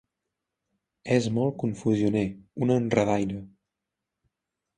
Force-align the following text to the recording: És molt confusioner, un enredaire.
És 1.15 1.27
molt 1.35 1.59
confusioner, 1.65 2.25
un 2.67 2.75
enredaire. 2.79 3.45